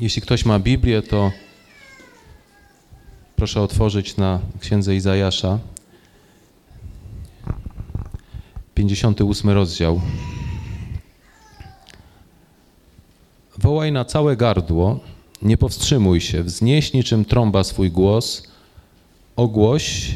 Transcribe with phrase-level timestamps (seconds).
[0.00, 1.32] Jeśli ktoś ma Biblię, to
[3.36, 5.58] proszę otworzyć na księdze Izajasza,
[8.74, 10.00] 58 rozdział.
[13.58, 15.00] Wołaj na całe gardło,
[15.42, 18.42] nie powstrzymuj się, wznieś niczym trąba swój głos,
[19.36, 20.14] ogłoś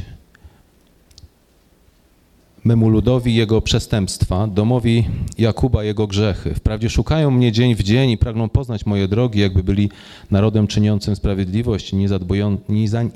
[2.71, 5.05] memu ludowi jego przestępstwa, domowi
[5.39, 6.55] Jakuba jego grzechy.
[6.55, 9.91] Wprawdzie szukają mnie dzień w dzień i pragną poznać moje drogi, jakby byli
[10.31, 11.93] narodem czyniącym sprawiedliwość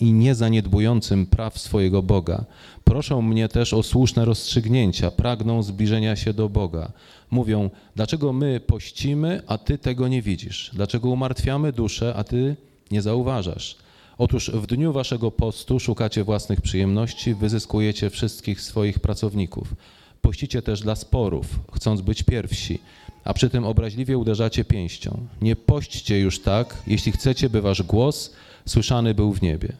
[0.00, 2.44] i nie zaniedbującym praw swojego Boga.
[2.84, 6.92] Proszą mnie też o słuszne rozstrzygnięcia, pragną zbliżenia się do Boga.
[7.30, 10.70] Mówią, dlaczego my pościmy, a Ty tego nie widzisz?
[10.72, 12.56] Dlaczego umartwiamy duszę, a Ty
[12.90, 13.83] nie zauważasz?
[14.18, 19.74] Otóż w dniu waszego postu szukacie własnych przyjemności, wyzyskujecie wszystkich swoich pracowników.
[20.20, 22.78] Pościcie też dla sporów, chcąc być pierwsi,
[23.24, 25.26] a przy tym obraźliwie uderzacie pięścią.
[25.42, 28.32] Nie pośćcie już tak, jeśli chcecie, by wasz głos
[28.66, 29.72] słyszany był w niebie.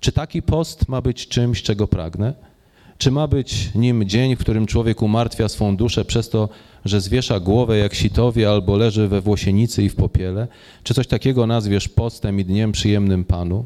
[0.00, 2.34] Czy taki post ma być czymś, czego pragnę?
[3.02, 6.48] Czy ma być nim dzień, w którym człowiek umartwia swą duszę przez to,
[6.84, 10.48] że zwiesza głowę jak sitowie albo leży we włosienicy i w popiele?
[10.82, 13.64] Czy coś takiego nazwiesz postem i dniem przyjemnym Panu?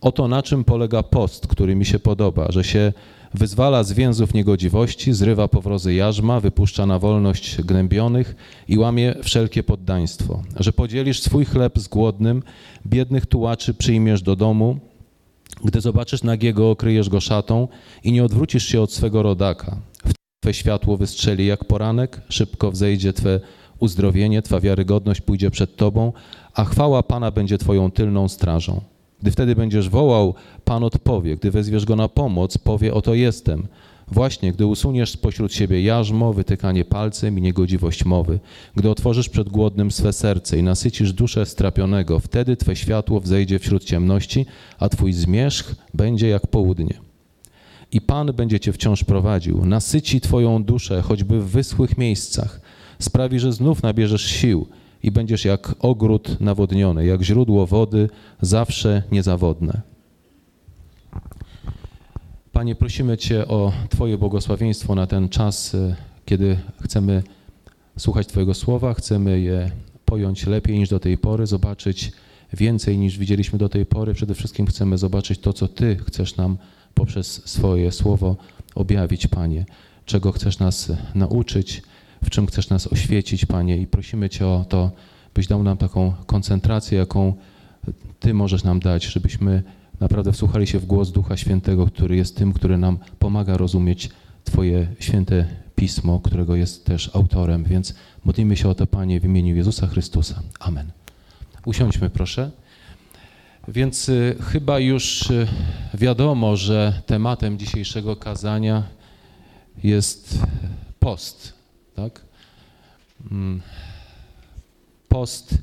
[0.00, 2.92] Oto na czym polega post, który mi się podoba, że się
[3.34, 8.36] wyzwala z więzów niegodziwości, zrywa powrozy jarzma, wypuszcza na wolność gnębionych
[8.68, 10.42] i łamie wszelkie poddaństwo.
[10.60, 12.42] Że podzielisz swój chleb z głodnym,
[12.86, 14.78] biednych tułaczy przyjmiesz do domu,
[15.64, 17.68] gdy zobaczysz nagiego, okryjesz go szatą
[18.04, 19.76] i nie odwrócisz się od swego rodaka.
[20.42, 23.40] Twe światło wystrzeli jak poranek, szybko wzejdzie Twe
[23.78, 26.12] uzdrowienie, Twa wiarygodność pójdzie przed Tobą,
[26.54, 28.80] a chwała Pana będzie Twoją tylną strażą.
[29.22, 31.36] Gdy wtedy będziesz wołał, Pan odpowie.
[31.36, 33.66] Gdy wezwiesz Go na pomoc, powie, oto jestem.
[34.12, 38.40] Właśnie, gdy usuniesz spośród siebie jarzmo, wytykanie palcem i niegodziwość mowy,
[38.76, 43.84] gdy otworzysz przed głodnym swe serce i nasycisz duszę strapionego, wtedy Twe światło wzejdzie wśród
[43.84, 44.46] ciemności,
[44.78, 46.94] a Twój zmierzch będzie jak południe.
[47.92, 52.60] I Pan będzie Cię wciąż prowadził, nasyci Twoją duszę, choćby w wyschłych miejscach,
[52.98, 54.66] sprawi, że znów nabierzesz sił–
[55.02, 58.08] i będziesz jak ogród nawodniony, jak źródło wody,
[58.40, 59.91] zawsze niezawodne.
[62.52, 67.22] Panie, prosimy Cię o Twoje błogosławieństwo na ten czas, e, kiedy chcemy
[67.98, 69.70] słuchać Twojego słowa, chcemy je
[70.04, 72.12] pojąć lepiej niż do tej pory, zobaczyć
[72.52, 74.14] więcej niż widzieliśmy do tej pory.
[74.14, 76.56] Przede wszystkim chcemy zobaczyć to, co Ty chcesz nam
[76.94, 78.36] poprzez swoje słowo
[78.74, 79.64] objawić, Panie,
[80.06, 81.82] czego chcesz nas nauczyć
[82.22, 84.90] w czym chcesz nas oświecić, Panie, i prosimy Cię o to,
[85.34, 87.34] byś dał nam taką koncentrację, jaką
[88.20, 89.62] Ty możesz nam dać, żebyśmy
[90.02, 94.10] naprawdę wsłuchali się w głos Ducha Świętego, który jest tym, który nam pomaga rozumieć
[94.44, 95.46] Twoje święte
[95.76, 97.64] pismo, którego jest też autorem.
[97.64, 100.42] Więc modlimy się o to, Panie, w imieniu Jezusa Chrystusa.
[100.60, 100.90] Amen.
[101.66, 102.50] Usiądźmy, proszę.
[103.68, 105.46] Więc y, chyba już y,
[105.94, 108.82] wiadomo, że tematem dzisiejszego kazania
[109.82, 110.38] jest
[110.98, 111.62] post
[111.94, 112.20] tak?
[113.30, 113.60] Mm.
[115.08, 115.54] Post.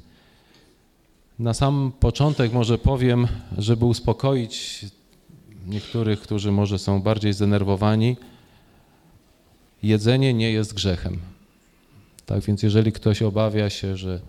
[1.40, 3.28] Na sam początek może powiem,
[3.58, 4.86] żeby uspokoić
[5.68, 8.18] niektórych, którzy może są bardziej zdenerwowani,
[9.84, 11.20] jedzenie nie jest grzechem.
[12.26, 14.20] Tak więc jeżeli ktoś obawia się, że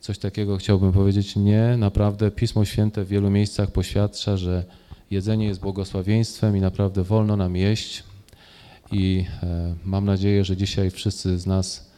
[0.00, 4.64] coś takiego chciałbym powiedzieć, nie, naprawdę Pismo Święte w wielu miejscach poświadcza, że
[5.10, 8.04] jedzenie jest błogosławieństwem i naprawdę wolno nam jeść
[8.92, 11.90] i e, mam nadzieję, że dzisiaj wszyscy z nas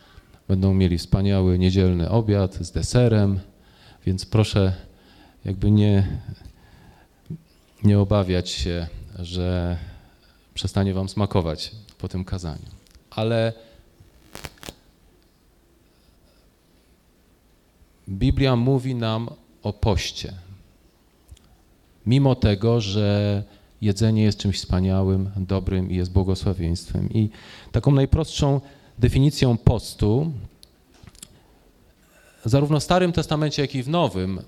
[0.49, 3.41] będą mieli wspaniały niedzielny obiad z deserem,
[4.06, 4.75] więc proszę
[5.44, 6.19] jakby nie,
[7.83, 8.87] nie obawiać się,
[9.19, 9.78] że
[10.55, 12.69] przestanie wam smakować po tym kazaniu.
[13.10, 13.53] Ale
[18.09, 19.28] Biblia mówi nam
[19.62, 20.33] o poście.
[22.06, 23.43] Mimo tego, że
[23.81, 27.10] jedzenie jest czymś wspaniałym, dobrym i jest błogosławieństwem.
[27.12, 27.31] I
[27.72, 28.60] taką najprostszą
[28.99, 30.33] definicją postu,
[32.45, 34.41] zarówno w Starym Testamencie, jak i w Nowym,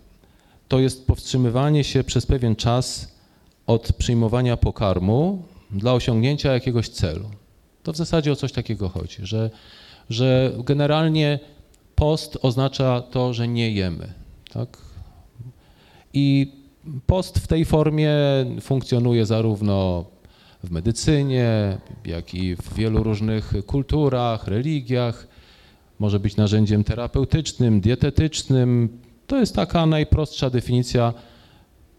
[0.68, 3.14] to jest powstrzymywanie się przez pewien czas
[3.66, 7.30] od przyjmowania pokarmu dla osiągnięcia jakiegoś celu.
[7.82, 9.50] To w zasadzie o coś takiego chodzi, że,
[10.10, 11.38] że generalnie
[11.94, 14.12] post oznacza to, że nie jemy.
[14.52, 14.78] Tak?
[16.14, 16.52] I
[17.06, 18.10] Post w tej formie
[18.60, 20.04] funkcjonuje zarówno
[20.64, 25.26] w medycynie, jak i w wielu różnych kulturach, religiach.
[26.02, 28.88] Może być narzędziem terapeutycznym, dietetycznym.
[29.26, 31.14] To jest taka najprostsza definicja,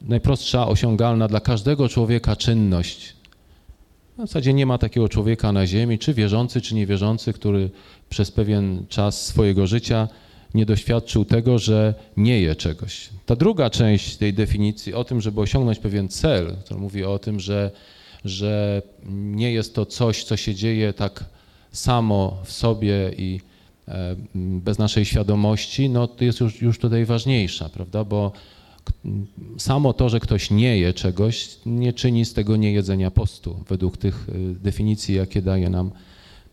[0.01, 3.15] najprostsza osiągalna dla każdego człowieka czynność.
[4.17, 7.69] W zasadzie nie ma takiego człowieka na ziemi, czy wierzący, czy niewierzący, który
[8.09, 10.07] przez pewien czas swojego życia
[10.53, 13.09] nie doświadczył tego, że nie je czegoś.
[13.25, 17.39] Ta druga część tej definicji o tym, żeby osiągnąć pewien cel, to mówi o tym,
[17.39, 17.71] że,
[18.25, 21.25] że nie jest to coś, co się dzieje tak
[21.71, 23.52] samo w sobie i
[24.35, 28.03] bez naszej świadomości, no to jest już, już tutaj ważniejsza, prawda?
[28.03, 28.31] Bo
[29.57, 34.30] samo to, że ktoś nie je czegoś, nie czyni z tego niejedzenia postu, według tych
[34.30, 35.91] y, definicji, jakie daje nam,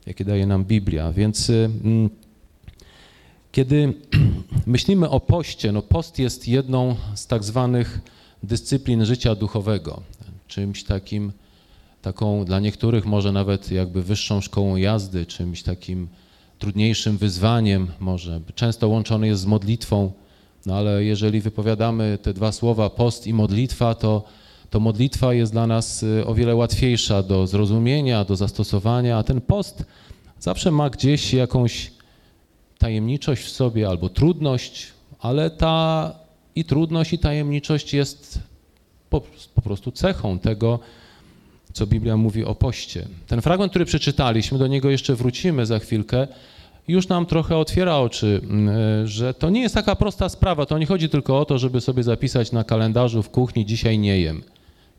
[0.07, 1.13] jakie daje nam Biblia.
[1.13, 2.11] Więc y, mm,
[3.53, 3.95] kiedy
[4.67, 8.01] myślimy o poście, no post jest jedną z tak zwanych
[8.43, 10.03] dyscyplin życia duchowego,
[10.49, 11.33] czymś takim,
[12.03, 16.09] taką dla niektórych może nawet jakby wyższą szkołą jazdy, czymś takim
[16.61, 18.41] trudniejszym wyzwaniem może.
[18.55, 20.13] Często łączony jest z modlitwą,
[20.67, 24.25] no ale jeżeli wypowiadamy te dwa słowa post i modlitwa, to,
[24.71, 29.41] to modlitwa jest dla nas y, o wiele łatwiejsza do zrozumienia, do zastosowania, a ten
[29.41, 29.85] post
[30.41, 31.93] zawsze ma gdzieś jakąś
[32.79, 34.87] tajemniczość w sobie albo trudność,
[35.21, 36.15] ale ta
[36.55, 38.39] i trudność, i tajemniczość jest
[39.11, 39.23] po,
[39.55, 40.79] po prostu cechą tego,
[41.73, 43.07] co Biblia mówi o poście.
[43.27, 46.29] Ten fragment, który przeczytaliśmy, do niego jeszcze wrócimy za chwilkę,
[46.89, 48.41] już nam trochę otwiera oczy,
[49.03, 50.67] e, że to nie jest taka prosta sprawa.
[50.67, 54.21] To nie chodzi tylko o to, żeby sobie zapisać na kalendarzu w kuchni dzisiaj nie
[54.21, 54.43] jem.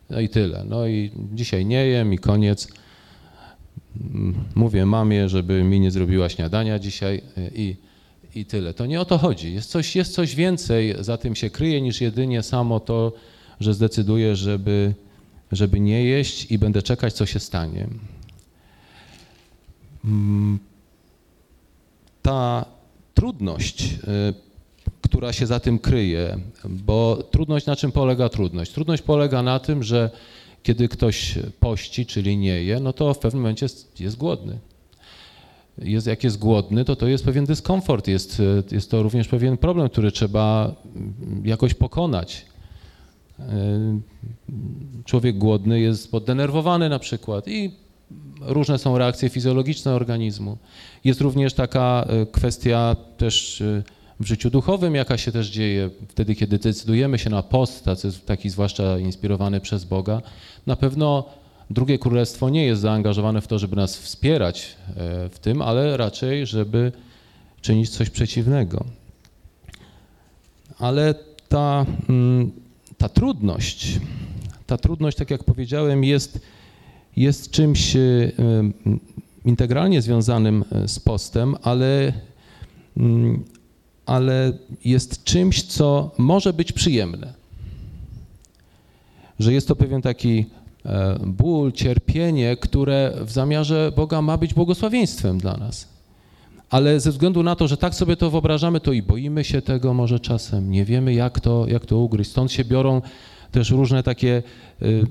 [0.09, 0.65] No i tyle.
[0.69, 2.67] No i dzisiaj nie jem i koniec.
[4.55, 7.75] Mówię mamie, żeby mi nie zrobiła śniadania dzisiaj e, i,
[8.35, 8.73] i tyle.
[8.73, 9.53] To nie o to chodzi.
[9.53, 13.13] Jest coś, jest coś więcej, za tym się kryje niż jedynie samo to,
[13.59, 14.93] że zdecyduję, żeby,
[15.51, 17.87] żeby nie jeść i będę czekać, co się stanie
[22.21, 22.65] ta
[23.13, 23.97] trudność, y,
[25.01, 28.71] która się za tym kryje, bo trudność na czym polega trudność?
[28.71, 30.09] Trudność polega na tym, że
[30.63, 34.59] kiedy ktoś pości, czyli nie je, no to w pewnym momencie jest, jest głodny.
[35.77, 38.41] Jest, jak jest głodny, to to jest pewien dyskomfort, jest,
[38.71, 40.75] jest to również pewien problem, który trzeba
[41.43, 42.45] jakoś pokonać.
[43.39, 43.43] Y,
[45.05, 47.71] człowiek głodny jest poddenerwowany na przykład i
[48.41, 50.57] różne są reakcje fizjologiczne organizmu.
[51.03, 53.83] Jest również taka e, kwestia też e,
[54.19, 57.85] w życiu duchowym, jaka się też dzieje wtedy, kiedy decydujemy się na post,
[58.25, 60.21] taki zwłaszcza inspirowany przez Boga.
[60.67, 61.25] Na pewno
[61.69, 66.45] drugie królestwo nie jest zaangażowane w to, żeby nas wspierać e, w tym, ale raczej,
[66.45, 66.91] żeby
[67.61, 68.85] czynić coś przeciwnego.
[70.79, 71.15] Ale
[71.49, 72.51] ta, mm,
[72.97, 73.99] ta trudność,
[74.67, 76.39] ta trudność, tak jak powiedziałem, jest
[77.17, 77.99] jest czymś e,
[79.45, 82.13] integralnie związanym e, z postem, ale,
[82.97, 83.43] mm,
[84.05, 84.53] ale
[84.85, 87.33] jest czymś, co może być przyjemne.
[89.39, 90.45] Że jest to pewien taki
[90.85, 95.87] e, ból, cierpienie, które w zamiarze Boga ma być błogosławieństwem dla nas.
[96.69, 99.93] Ale ze względu na to, że tak sobie to wyobrażamy, to i boimy się tego
[99.93, 102.31] może czasem, nie wiemy jak to, jak to ugryźć.
[102.31, 103.01] Stąd się biorą
[103.51, 104.43] też różne takie
[104.81, 105.05] y,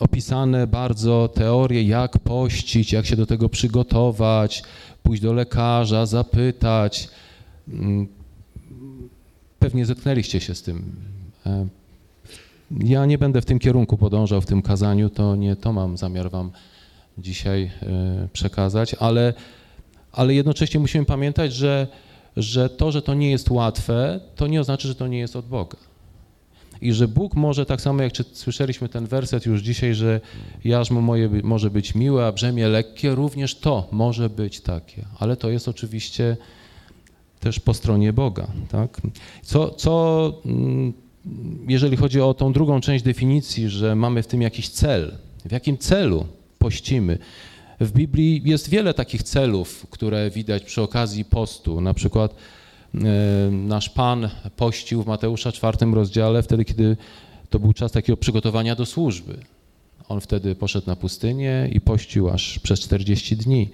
[0.00, 4.62] opisane bardzo teorie, jak pościć, jak się do tego przygotować,
[5.02, 7.08] pójść do lekarza, zapytać.
[7.68, 8.08] Mm,
[9.58, 10.96] pewnie zetknęliście się z tym.
[11.46, 11.66] E,
[12.80, 16.30] ja nie będę w tym kierunku podążał w tym kazaniu, to nie to mam zamiar
[16.30, 16.50] wam
[17.18, 19.34] dzisiaj e, przekazać, ale,
[20.12, 21.86] ale jednocześnie musimy pamiętać, że,
[22.36, 25.46] że to, że to nie jest łatwe, to nie oznacza, że to nie jest od
[25.46, 25.89] Boga
[26.82, 30.20] i że Bóg może, tak samo jak słyszeliśmy ten werset już dzisiaj, że
[30.64, 35.50] jarzmo moje może być miłe, a brzemię lekkie, również to może być takie, ale to
[35.50, 36.36] jest oczywiście
[37.40, 38.46] też po stronie Boga.
[38.68, 39.00] Tak?
[39.42, 40.92] Co, co mm,
[41.68, 45.78] jeżeli chodzi o tą drugą część definicji, że mamy w tym jakiś cel, w jakim
[45.78, 46.26] celu
[46.58, 47.18] pościmy?
[47.80, 52.34] W Biblii jest wiele takich celów, które widać przy okazji postu, na przykład
[53.50, 56.96] nasz Pan pościł w Mateusza czwartym rozdziale, wtedy, kiedy
[57.50, 59.38] to był czas takiego przygotowania do służby.
[60.08, 63.68] On wtedy poszedł na pustynię i pościł aż przez 40 dni.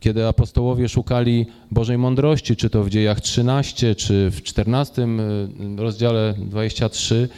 [0.00, 5.06] Kiedy apostołowie szukali Bożej mądrości, czy to w dziejach 13, czy w 14 e,
[5.76, 7.28] rozdziale 23,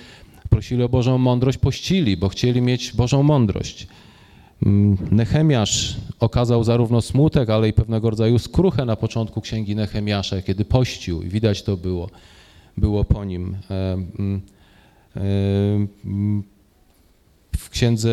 [0.51, 3.87] prosili o Bożą mądrość, pościli, bo chcieli mieć Bożą mądrość.
[4.67, 10.65] Mm, Nechemiasz okazał zarówno smutek, ale i pewnego rodzaju skruchę na początku księgi Nechemiasza, kiedy
[10.65, 12.11] pościł i widać to było,
[12.77, 13.57] było po nim.
[13.71, 14.41] E, mm,
[15.17, 15.21] e,
[16.05, 16.43] mm,
[17.57, 18.11] w księdze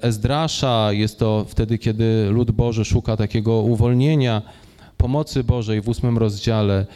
[0.00, 4.42] Ezdrasza jest to wtedy, kiedy lud Boży szuka takiego uwolnienia,
[4.96, 6.78] pomocy Bożej w ósmym rozdziale.
[6.78, 6.86] E,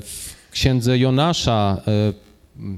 [0.00, 1.82] w księdze Jonasza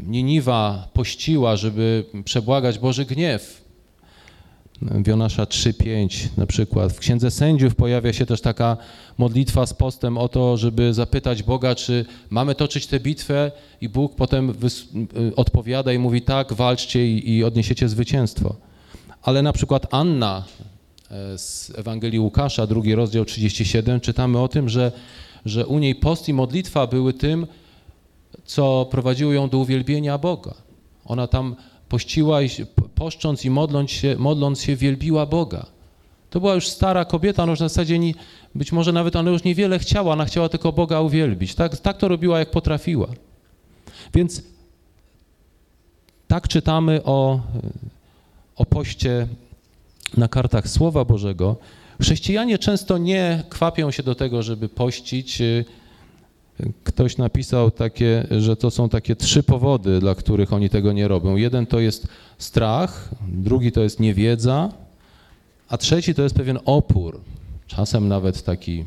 [0.07, 3.62] Niniwa pościła, żeby przebłagać Boży gniew
[5.07, 6.93] Jonasza 3:5 na przykład.
[6.93, 8.77] W Księdze Sędziów pojawia się też taka
[9.19, 14.15] modlitwa z postem o to, żeby zapytać Boga, czy mamy toczyć tę bitwę i Bóg
[14.15, 14.55] potem
[15.37, 18.57] odpowiada i mówi tak, walczcie i, i odniesiecie zwycięstwo.
[19.23, 20.45] Ale na przykład Anna
[21.11, 24.93] e, z Ewangelii Łukasza, drugi rozdział 37, czytamy o tym, że,
[25.45, 27.47] że u niej post i modlitwa były tym,
[28.45, 30.55] co prowadziło ją do uwielbienia Boga.
[31.05, 31.57] Ona tam
[31.89, 32.49] pościła i
[32.95, 35.67] poszcząc i modląc się, modląc się wielbiła Boga.
[36.31, 38.15] To była już stara kobieta, ona już w zasadzie nie,
[38.55, 41.55] być może nawet ona już niewiele chciała, ona chciała tylko Boga uwielbić.
[41.55, 43.09] Tak, tak to robiła, jak potrafiła.
[44.15, 44.43] Więc
[46.29, 47.41] tak czytamy o,
[48.57, 49.27] o poście
[50.17, 51.57] na kartach Słowa Bożego.
[52.01, 55.43] Chrześcijanie często nie kwapią się do tego, żeby pościć
[56.85, 61.37] Ktoś napisał takie, że to są takie trzy powody, dla których oni tego nie robią.
[61.37, 64.73] Jeden to jest strach, drugi to jest niewiedza,
[65.69, 67.21] a trzeci to jest pewien opór,
[67.67, 68.85] czasem nawet taki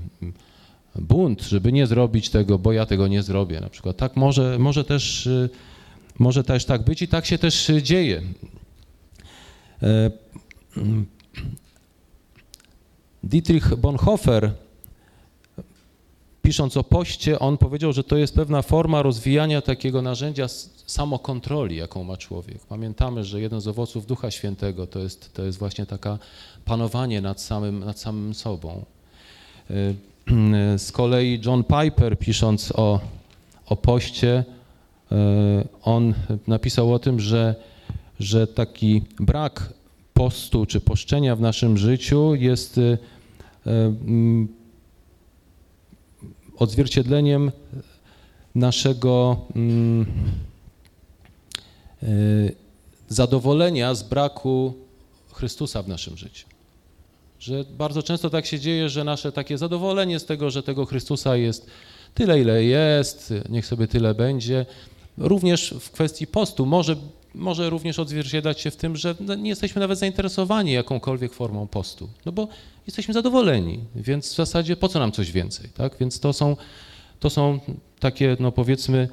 [0.96, 3.98] bunt, żeby nie zrobić tego, bo ja tego nie zrobię na przykład.
[3.98, 5.30] Tak może, może, też,
[6.20, 8.22] może też tak być i tak się też dzieje.
[9.84, 10.12] E,
[13.24, 14.52] Dietrich Bonhoeffer
[16.46, 20.48] pisząc o poście, on powiedział, że to jest pewna forma rozwijania takiego narzędzia
[20.86, 22.58] samokontroli, jaką ma człowiek.
[22.70, 26.18] Pamiętamy, że jeden z owoców Ducha Świętego to jest, to jest właśnie taka
[26.66, 28.86] panowanie nad samym, nad samym sobą.
[29.72, 29.96] Y,
[30.78, 33.00] z kolei John Piper, pisząc o,
[33.66, 34.44] o poście,
[35.12, 35.16] y,
[35.84, 36.14] on
[36.48, 37.56] napisał o tym, że,
[38.20, 39.74] że taki brak
[40.14, 42.98] postu czy poszczenia w naszym życiu jest y,
[46.58, 47.52] odzwierciedleniem
[48.56, 50.06] naszego mm,
[52.04, 52.08] e,
[53.10, 54.74] zadowolenia z braku
[55.32, 56.48] Chrystusa w naszym życiu.
[57.40, 61.36] Że bardzo często tak się dzieje, że nasze takie zadowolenie z tego, że tego Chrystusa
[61.36, 61.68] jest
[62.14, 64.66] tyle, ile jest, niech sobie tyle będzie,
[65.18, 66.96] również w kwestii postu może,
[67.36, 72.32] może również odzwierciedlać się w tym, że nie jesteśmy nawet zainteresowani jakąkolwiek formą postu, no
[72.32, 72.48] bo
[72.88, 75.98] jesteśmy zadowoleni, więc w zasadzie po co nam coś więcej, tak?
[76.00, 76.58] Więc to są,
[77.20, 77.60] to są
[78.00, 79.10] takie, no powiedzmy,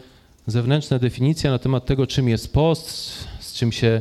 [0.47, 2.89] zewnętrzne definicje na temat tego, czym jest post,
[3.41, 4.01] z czym się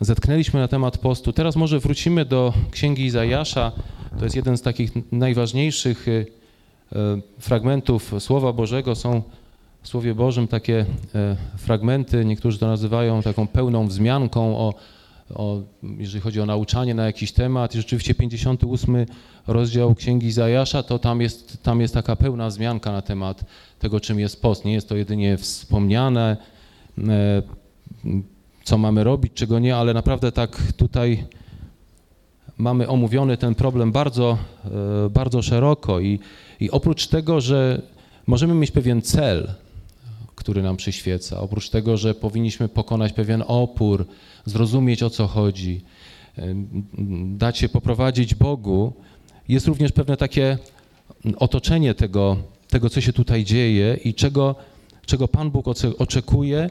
[0.00, 1.32] zetknęliśmy na temat postu.
[1.32, 3.72] Teraz może wrócimy do Księgi Izajasza.
[4.18, 6.96] To jest jeden z takich najważniejszych y, y,
[7.38, 8.94] fragmentów Słowa Bożego.
[8.94, 9.22] Są
[9.86, 10.86] w Słowie Bożym takie y,
[11.58, 14.74] fragmenty, niektórzy to nazywają taką pełną wzmianką o
[15.34, 15.60] o,
[15.98, 17.74] jeżeli chodzi o nauczanie na jakiś temat.
[17.74, 19.06] I rzeczywiście 58
[19.46, 23.44] rozdział Księgi Zajasza, to tam jest, tam jest taka pełna wzmianka na temat
[23.78, 24.64] tego, czym jest post.
[24.64, 26.36] Nie jest to jedynie wspomniane,
[26.98, 27.42] e,
[28.64, 31.24] co mamy robić, czego nie, ale naprawdę tak tutaj
[32.58, 36.18] mamy omówiony ten problem bardzo, e, bardzo szeroko i,
[36.60, 37.82] i oprócz tego, że
[38.26, 39.54] możemy mieć pewien cel,
[40.46, 41.40] który nam przyświeca.
[41.40, 44.06] Oprócz tego, że powinniśmy pokonać pewien opór,
[44.44, 45.84] zrozumieć o co chodzi,
[47.26, 48.92] dać się poprowadzić Bogu,
[49.48, 50.58] jest również pewne takie
[51.36, 52.36] otoczenie tego,
[52.68, 54.54] tego co się tutaj dzieje i czego,
[55.06, 55.66] czego Pan Bóg
[55.98, 56.70] oczekuje.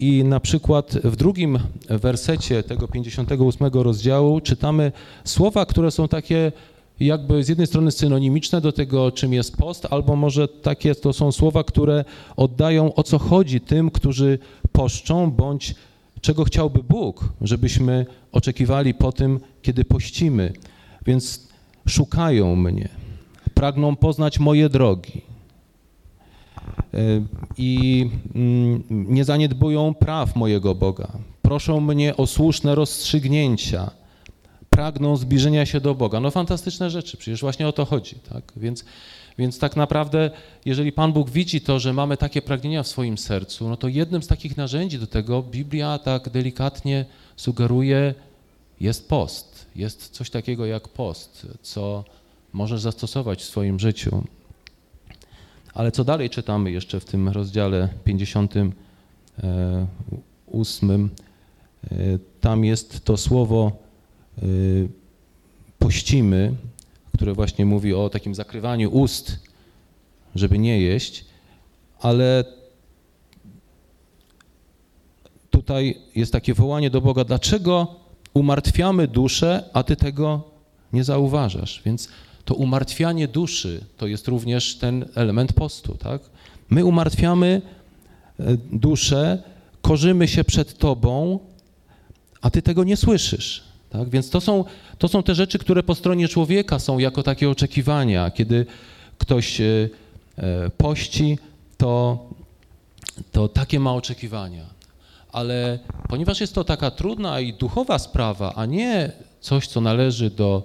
[0.00, 4.92] I na przykład w drugim wersecie tego 58 rozdziału czytamy
[5.24, 6.52] słowa, które są takie
[7.00, 11.32] jakby z jednej strony synonimiczne do tego, czym jest post, albo może takie to są
[11.32, 12.04] słowa, które
[12.36, 14.38] oddają o co chodzi tym, którzy
[14.72, 15.74] poszczą, bądź
[16.20, 20.52] czego chciałby Bóg, żebyśmy oczekiwali po tym, kiedy pościmy.
[21.06, 21.48] Więc
[21.88, 22.88] szukają mnie,
[23.54, 25.22] pragną poznać moje drogi
[26.94, 26.98] e,
[27.58, 31.08] i mm, nie zaniedbują praw mojego Boga.
[31.42, 33.90] Proszą mnie o słuszne rozstrzygnięcia
[34.78, 36.20] pragną zbliżenia się do Boga.
[36.20, 38.14] No fantastyczne rzeczy, przecież właśnie o to chodzi.
[38.14, 38.52] Tak?
[38.56, 38.84] Więc,
[39.38, 40.30] więc tak naprawdę,
[40.64, 44.22] jeżeli Pan Bóg widzi to, że mamy takie pragnienia w swoim sercu, no to jednym
[44.22, 47.04] z takich narzędzi do tego Biblia tak delikatnie
[47.36, 48.14] sugeruje
[48.80, 49.66] jest post.
[49.76, 52.04] Jest coś takiego jak post, co
[52.52, 54.24] możesz zastosować w swoim życiu.
[55.74, 58.70] Ale co dalej czytamy jeszcze w tym rozdziale 58?
[61.90, 61.96] E,
[62.40, 63.87] tam jest to słowo
[65.78, 66.54] pościmy,
[67.14, 69.38] które właśnie mówi o takim zakrywaniu ust,
[70.34, 71.24] żeby nie jeść,
[72.00, 72.44] ale
[75.50, 77.96] tutaj jest takie wołanie do Boga, dlaczego
[78.34, 80.42] umartwiamy duszę, a Ty tego
[80.92, 81.82] nie zauważasz?
[81.84, 82.08] Więc
[82.44, 86.22] to umartwianie duszy to jest również ten element postu, tak?
[86.70, 87.62] My umartwiamy
[88.40, 89.42] e, duszę,
[89.82, 91.38] korzymy się przed Tobą,
[92.40, 93.67] a Ty tego nie słyszysz.
[93.90, 94.08] Tak?
[94.08, 94.64] Więc to są,
[94.98, 98.30] to są te rzeczy, które po stronie człowieka są jako takie oczekiwania.
[98.30, 98.66] Kiedy
[99.18, 99.88] ktoś e,
[100.38, 101.38] e, pości,
[101.76, 102.18] to,
[103.32, 104.64] to takie ma oczekiwania.
[105.32, 105.78] Ale
[106.08, 110.62] ponieważ jest to taka trudna i duchowa sprawa, a nie coś, co należy do,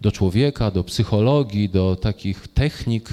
[0.00, 3.10] do człowieka, do psychologii, do takich technik,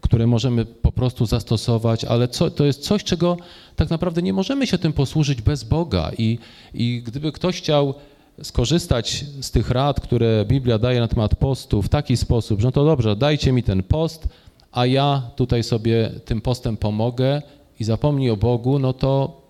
[0.00, 3.36] które możemy po prostu zastosować, ale co, to jest coś, czego
[3.76, 6.10] tak naprawdę nie możemy się tym posłużyć bez Boga.
[6.18, 6.38] I,
[6.74, 7.94] I gdyby ktoś chciał
[8.42, 12.72] skorzystać z tych rad, które Biblia daje na temat postu w taki sposób, że no
[12.72, 14.28] to dobrze, dajcie mi ten post,
[14.72, 17.42] a ja tutaj sobie tym postem pomogę
[17.80, 19.42] i zapomnij o Bogu, no to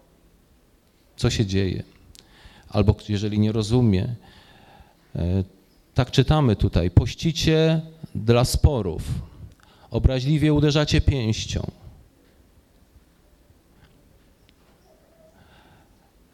[1.16, 1.82] co się dzieje?
[2.68, 4.14] Albo jeżeli nie rozumie,
[5.16, 5.44] e,
[5.94, 7.80] tak czytamy tutaj, pościcie
[8.14, 9.02] dla sporów,
[9.92, 11.70] obraźliwie uderzacie pięścią.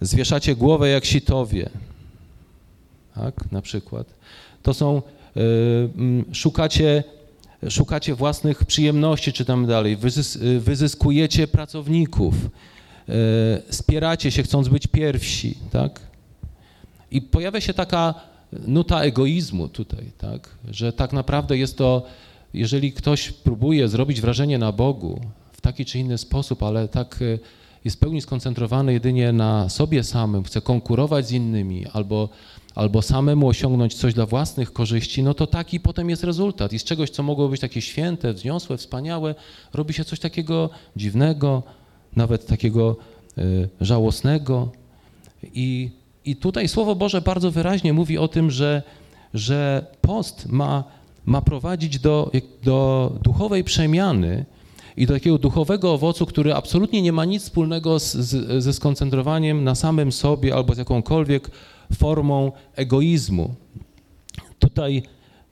[0.00, 1.70] Zwieszacie głowę jak sitowie,
[3.14, 4.06] tak, na przykład.
[4.62, 5.02] To są,
[5.36, 7.04] y, szukacie,
[7.68, 13.10] szukacie własnych przyjemności, czytamy dalej, Wyzys, y, wyzyskujecie pracowników, y,
[13.70, 16.00] spieracie się, chcąc być pierwsi, tak.
[17.10, 18.14] I pojawia się taka
[18.52, 22.06] nuta egoizmu tutaj, tak, że tak naprawdę jest to,
[22.54, 25.20] jeżeli ktoś próbuje zrobić wrażenie na Bogu
[25.52, 27.20] w taki czy inny sposób, ale tak
[27.84, 32.28] jest w pełni skoncentrowany jedynie na sobie samym, chce konkurować z innymi albo,
[32.74, 36.72] albo samemu osiągnąć coś dla własnych korzyści, no to taki potem jest rezultat.
[36.72, 39.34] I z czegoś, co mogło być takie święte, wzniosłe, wspaniałe,
[39.74, 41.62] robi się coś takiego dziwnego,
[42.16, 42.96] nawet takiego
[43.38, 44.72] y, żałosnego.
[45.42, 45.90] I,
[46.24, 48.82] I tutaj Słowo Boże bardzo wyraźnie mówi o tym, że,
[49.34, 50.84] że post ma,
[51.28, 52.30] ma prowadzić do,
[52.62, 54.44] do duchowej przemiany,
[54.96, 59.64] i do takiego duchowego owocu, który absolutnie nie ma nic wspólnego z, z, ze skoncentrowaniem
[59.64, 61.50] na samym sobie albo z jakąkolwiek
[61.94, 63.54] formą egoizmu.
[64.58, 65.02] Tutaj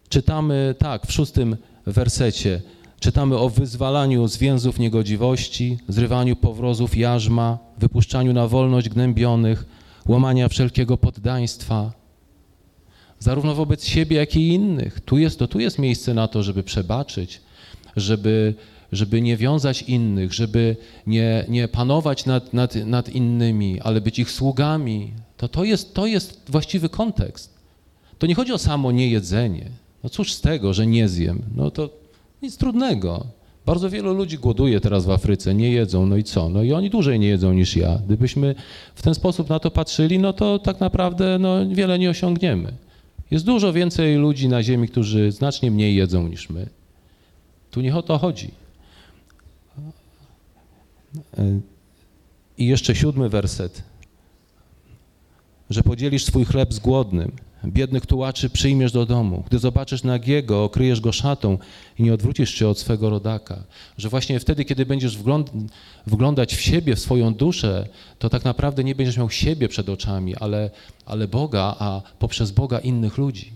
[0.08, 1.56] czytamy tak, w szóstym
[1.86, 2.62] wersecie,
[3.00, 9.64] czytamy o wyzwalaniu z więzów niegodziwości, zrywaniu powrozów jarzma, wypuszczaniu na wolność gnębionych,
[10.08, 11.92] łamania wszelkiego poddaństwa,
[13.18, 15.00] zarówno wobec siebie, jak i innych.
[15.00, 17.40] Tu jest, to tu jest miejsce na to, żeby przebaczyć,
[17.96, 18.54] żeby
[18.92, 20.76] żeby nie wiązać innych, żeby
[21.06, 26.06] nie, nie panować nad, nad, nad innymi, ale być ich sługami, to to jest, to
[26.06, 27.56] jest właściwy kontekst.
[28.18, 29.70] To nie chodzi o samo niejedzenie.
[30.04, 31.42] No cóż z tego, że nie zjem?
[31.56, 31.90] No to
[32.42, 33.26] nic trudnego.
[33.66, 36.48] Bardzo wielu ludzi głoduje teraz w Afryce, nie jedzą, no i co?
[36.48, 37.98] No i oni dłużej nie jedzą niż ja.
[38.06, 38.54] Gdybyśmy
[38.94, 42.72] w ten sposób na to patrzyli, no to tak naprawdę no, wiele nie osiągniemy.
[43.30, 46.68] Jest dużo więcej ludzi na ziemi, którzy znacznie mniej jedzą niż my.
[47.70, 48.50] Tu nie o to chodzi.
[52.58, 53.82] I jeszcze siódmy werset,
[55.70, 57.32] że podzielisz swój chleb z głodnym,
[57.64, 59.44] biednych tułaczy przyjmiesz do domu.
[59.46, 61.58] Gdy zobaczysz nagiego, okryjesz go szatą
[61.98, 63.62] i nie odwrócisz się od swego rodaka.
[63.98, 65.18] Że właśnie wtedy, kiedy będziesz
[66.06, 67.88] wglądać w siebie, w swoją duszę,
[68.18, 70.70] to tak naprawdę nie będziesz miał siebie przed oczami, ale,
[71.06, 73.52] ale Boga, a poprzez Boga innych ludzi.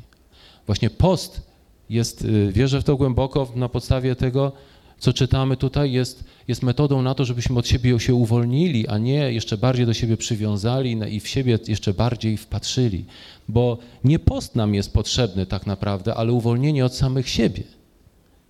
[0.66, 1.50] Właśnie post
[1.90, 4.52] jest, y, wierzę w to głęboko na podstawie tego,
[5.00, 9.32] co czytamy tutaj, jest, jest metodą na to, żebyśmy od siebie się uwolnili, a nie
[9.32, 13.04] jeszcze bardziej do siebie przywiązali i w siebie jeszcze bardziej wpatrzyli.
[13.48, 17.62] Bo nie post nam jest potrzebny tak naprawdę, ale uwolnienie od samych siebie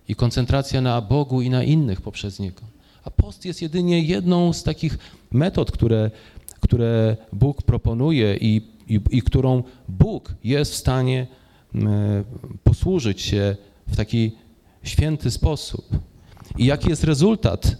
[0.07, 2.61] i koncentracja na Bogu i na innych poprzez Niego.
[3.03, 4.97] A post jest jedynie jedną z takich
[5.31, 6.11] metod, które,
[6.59, 11.27] które Bóg proponuje i, i, i którą Bóg jest w stanie
[12.63, 13.55] posłużyć się
[13.87, 14.31] w taki
[14.83, 16.10] święty sposób.
[16.57, 17.77] I jaki jest rezultat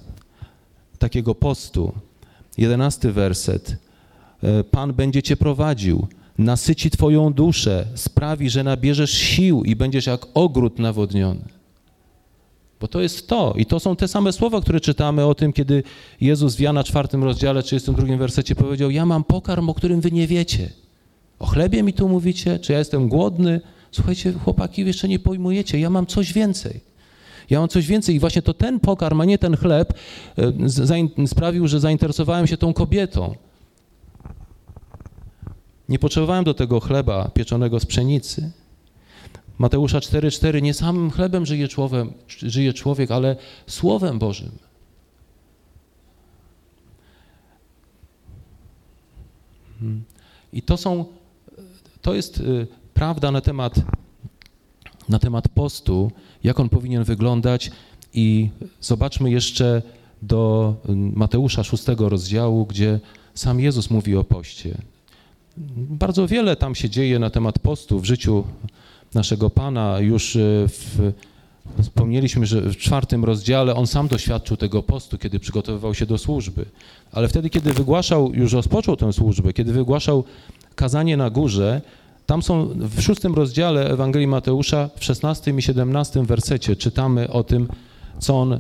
[0.99, 1.93] takiego postu?
[2.57, 3.75] Jedenasty werset.
[4.43, 6.07] E, Pan będzie cię prowadził,
[6.37, 11.41] nasyci twoją duszę, sprawi, że nabierzesz sił i będziesz jak ogród nawodniony.
[12.79, 13.53] Bo to jest to.
[13.57, 15.83] I to są te same słowa, które czytamy o tym, kiedy
[16.21, 20.27] Jezus w Jana czwartym rozdziale, 32 wersecie powiedział, ja mam pokarm, o którym wy nie
[20.27, 20.69] wiecie.
[21.39, 22.59] O chlebie mi tu mówicie?
[22.59, 23.61] Czy ja jestem głodny?
[23.91, 26.90] Słuchajcie, chłopaki, jeszcze nie pojmujecie, ja mam coś więcej.
[27.51, 29.93] Ja mam coś więcej i właśnie to ten pokarm, a nie ten chleb
[31.17, 33.35] e, sprawił, że zainteresowałem się tą kobietą.
[35.89, 38.51] Nie potrzebowałem do tego chleba pieczonego z pszenicy.
[39.57, 43.35] Mateusza 4,4 nie samym chlebem żyje człowiek, żyje człowiek, ale
[43.67, 44.51] Słowem Bożym.
[49.79, 50.03] Hmm.
[50.53, 51.05] I to są,
[52.01, 52.41] to jest e,
[52.93, 53.75] prawda na temat,
[55.09, 56.11] na temat postu,
[56.43, 57.71] jak on powinien wyglądać
[58.13, 58.49] i
[58.81, 59.81] zobaczmy jeszcze
[60.21, 60.75] do
[61.15, 62.99] Mateusza szóstego rozdziału, gdzie
[63.33, 64.77] sam Jezus mówi o poście.
[65.77, 68.43] Bardzo wiele tam się dzieje na temat postu w życiu
[69.13, 69.99] naszego Pana.
[69.99, 71.13] Już e, w,
[71.81, 76.65] wspomnieliśmy, że w czwartym rozdziale on sam doświadczył tego postu, kiedy przygotowywał się do służby.
[77.11, 80.23] Ale wtedy, kiedy wygłaszał, już rozpoczął tę służbę, kiedy wygłaszał
[80.75, 81.81] kazanie na górze,
[82.25, 87.67] tam są w szóstym rozdziale Ewangelii Mateusza, w szesnastym i siedemnastym wersecie czytamy o tym,
[88.19, 88.59] co on,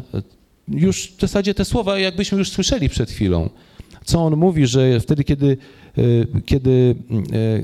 [0.67, 3.49] już w zasadzie te słowa jakbyśmy już słyszeli przed chwilą,
[4.05, 5.57] co on mówi, że wtedy, kiedy,
[5.97, 6.95] e, kiedy,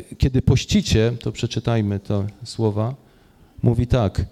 [0.09, 2.95] e, kiedy pościcie, to przeczytajmy te słowa,
[3.63, 4.25] mówi tak,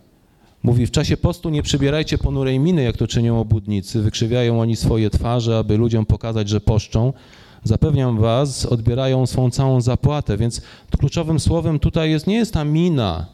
[0.64, 5.10] mówi w czasie postu nie przybierajcie ponurej miny, jak to czynią obłudnicy, wykrzywiają oni swoje
[5.10, 7.14] twarze, aby ludziom pokazać, że poszczą,
[7.66, 10.38] zapewniam was, odbierają swą całą zapłatę.
[10.38, 10.62] Więc
[10.98, 13.26] kluczowym słowem tutaj jest, nie jest ta mina,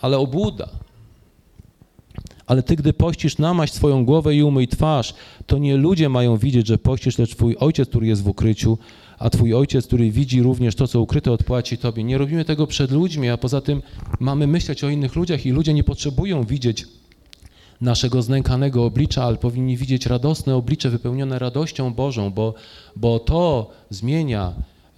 [0.00, 0.68] ale obłuda.
[2.46, 5.14] Ale ty, gdy pościsz, namaść swoją głowę i umyj twarz,
[5.46, 8.78] to nie ludzie mają widzieć, że pościsz, lecz twój ojciec, który jest w ukryciu,
[9.18, 12.04] a twój ojciec, który widzi również to, co ukryte, odpłaci tobie.
[12.04, 13.82] Nie robimy tego przed ludźmi, a poza tym
[14.20, 16.86] mamy myśleć o innych ludziach i ludzie nie potrzebują widzieć
[17.84, 22.54] naszego znękanego oblicza, ale powinni widzieć radosne oblicze wypełnione radością Bożą, bo,
[22.96, 24.52] bo to zmienia,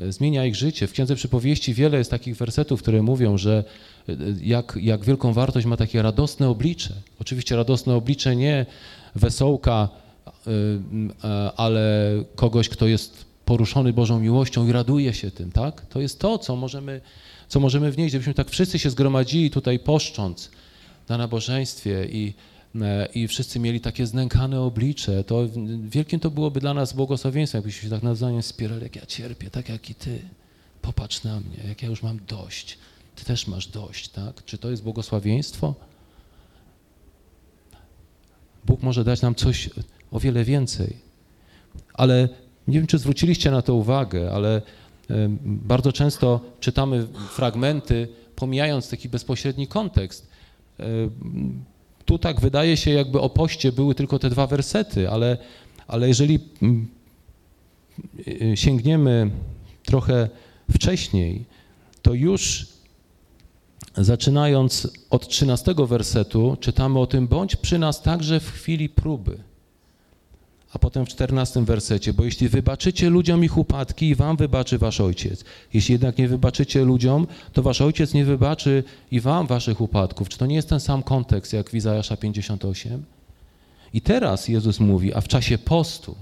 [0.08, 0.86] zmienia ich życie.
[0.86, 3.64] W Księdze Przypowieści wiele jest takich wersetów, które mówią, że
[4.42, 6.94] jak, jak wielką wartość ma takie radosne oblicze.
[7.20, 8.66] Oczywiście radosne oblicze nie
[9.14, 9.88] wesołka,
[10.28, 10.50] y,
[11.56, 15.86] ale kogoś, kto jest poruszony Bożą miłością i raduje się tym, tak?
[15.86, 17.00] To jest to, co możemy,
[17.48, 18.12] co możemy wnieść.
[18.12, 20.50] Gdybyśmy tak wszyscy się zgromadzili tutaj poszcząc
[21.08, 22.55] na nabożeństwie i E,
[23.14, 25.48] i wszyscy mieli takie znękane oblicze, to
[25.80, 29.68] wielkim to byłoby dla nas błogosławieństwem, jakbyśmy się tak nawzajem wspierali, jak ja cierpię, tak
[29.68, 30.18] jak i ty.
[30.82, 32.78] Popatrz na mnie, jak ja już mam dość.
[33.16, 34.44] Ty też masz dość, tak?
[34.44, 35.74] Czy to jest błogosławieństwo?
[38.66, 39.70] Bóg może dać nam coś
[40.10, 40.96] o wiele więcej.
[41.94, 42.28] Ale
[42.68, 44.62] nie wiem, czy zwróciliście na to uwagę, ale
[45.42, 50.28] bardzo często czytamy fragmenty, pomijając taki bezpośredni kontekst
[52.06, 55.38] tu tak wydaje się, jakby o poście były tylko te dwa wersety, ale,
[55.86, 56.88] ale jeżeli mm,
[58.28, 59.30] y, sięgniemy
[59.84, 60.28] trochę
[60.74, 61.44] wcześniej,
[62.02, 62.66] to już
[63.96, 69.38] zaczynając od 13 wersetu, czytamy o tym, bądź przy nas także w chwili próby.
[70.76, 75.44] A potem w czternastym wersecie, bo jeśli wybaczycie ludziom ich upadki, wam wybaczy wasz ojciec.
[75.74, 80.28] Jeśli jednak nie wybaczycie ludziom, to wasz ojciec nie wybaczy i wam waszych upadków.
[80.28, 83.04] Czy to nie jest ten sam kontekst jak w Izajasza 58?
[83.92, 86.16] I teraz Jezus mówi, a w czasie postu,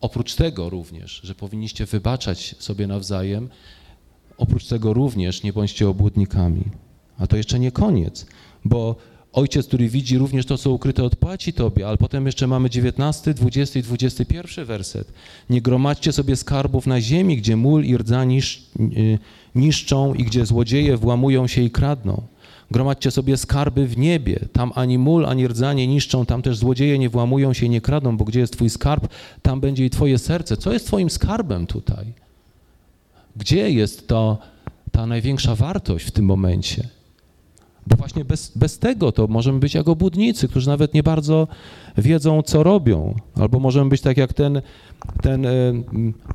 [0.00, 3.48] oprócz tego również, że powinniście wybaczać sobie nawzajem,
[4.38, 6.64] oprócz tego również nie bądźcie obłudnikami.
[7.18, 8.26] A to jeszcze nie koniec,
[8.64, 8.96] bo
[9.36, 13.78] Ojciec, który widzi również to, co ukryte, odpłaci Tobie, ale potem jeszcze mamy 19, 20
[13.78, 15.12] i 21 werset.
[15.50, 19.18] Nie gromadźcie sobie skarbów na ziemi, gdzie mól i rdza nisz, y,
[19.54, 22.22] niszczą i gdzie złodzieje włamują się i kradną.
[22.70, 24.40] Gromadźcie sobie skarby w niebie.
[24.52, 27.80] Tam ani mól, ani rdza nie niszczą, tam też złodzieje nie włamują się i nie
[27.80, 29.08] kradną, bo gdzie jest Twój skarb,
[29.42, 30.56] tam będzie i Twoje serce.
[30.56, 32.12] Co jest Twoim skarbem tutaj?
[33.36, 34.38] Gdzie jest to,
[34.92, 36.95] ta największa wartość w tym momencie?
[37.86, 41.48] Bo właśnie bez, bez tego to możemy być jak obłudnicy, którzy nawet nie bardzo
[41.98, 43.14] wiedzą, co robią.
[43.34, 44.62] Albo możemy być tak jak ten,
[45.22, 45.50] ten e,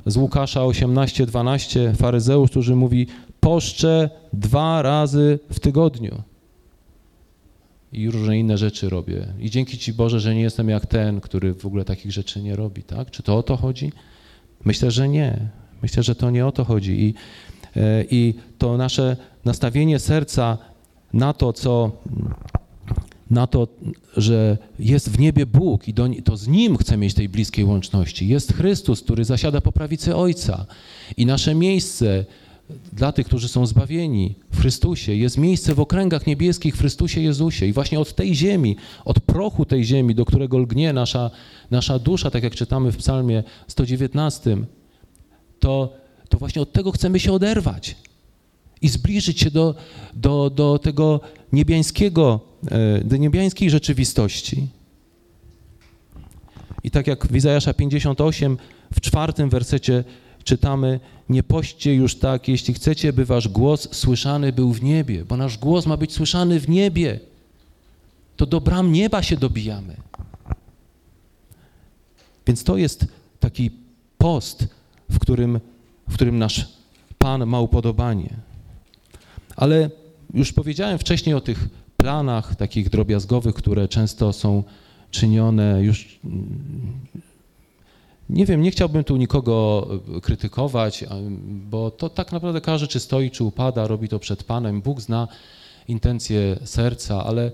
[0.06, 3.08] z Łukasza 18-12 faryzeusz, który mówi,
[3.40, 6.22] poszczę dwa razy w tygodniu.
[7.94, 9.28] I różne inne rzeczy robię.
[9.40, 12.56] I dzięki Ci Boże, że nie jestem jak ten, który w ogóle takich rzeczy nie
[12.56, 13.12] robi, tak?
[13.12, 13.92] Czy to o to chodzi?
[14.66, 15.40] Myślę, że nie.
[15.82, 17.02] Myślę, że to nie o to chodzi.
[17.02, 17.14] I,
[17.76, 20.58] e, i to nasze nastawienie serca
[21.14, 21.92] na to, co
[23.32, 23.68] na to,
[24.18, 28.28] że jest w niebie Bóg i do, to z Nim chcę mieć tej bliskiej łączności.
[28.28, 30.66] Jest Chrystus, który zasiada po prawicy Ojca
[31.18, 32.26] i nasze miejsce
[32.94, 37.66] dla tych, którzy są zbawieni w Chrystusie, jest miejsce w okręgach niebieskich w Chrystusie Jezusie.
[37.66, 41.32] I właśnie od tej ziemi, od prochu tej ziemi, do którego lgnie nasza,
[41.72, 44.58] nasza dusza, tak jak czytamy w psalmie 119,
[45.60, 45.94] to,
[46.30, 47.96] to właśnie od tego chcemy się oderwać
[48.82, 49.76] i zbliżyć się do,
[50.14, 51.20] do, do tego
[51.54, 52.40] niebiańskiego,
[52.72, 54.68] e, do niebiańskiej rzeczywistości.
[56.84, 58.58] I tak jak w Izajasza 58
[58.94, 60.04] w czwartym wersecie
[60.44, 65.38] czytamy, nie poście już tak, jeśli chcecie, by wasz głos słyszany był w niebie, bo
[65.38, 67.20] nasz głos ma być słyszany w niebie.
[68.38, 69.96] To do bram nieba się dobijamy.
[72.48, 73.06] Więc to jest
[73.40, 73.72] taki
[74.18, 74.68] post,
[75.10, 75.60] w którym,
[76.10, 76.68] w którym nasz
[77.18, 78.30] Pan ma upodobanie.
[79.62, 79.90] Ale
[80.34, 84.64] już powiedziałem wcześniej o tych planach takich drobiazgowych, które często są
[85.12, 86.20] czynione już
[88.30, 91.06] nie wiem, nie chciałbym tu nikogo e, krytykować,
[91.70, 94.82] bo to tak naprawdę każdy, czy stoi, czy upada, robi to przed Panem.
[94.82, 95.28] Bóg zna
[95.88, 97.52] intencje serca, ale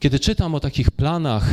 [0.00, 1.50] kiedy czytam o takich planach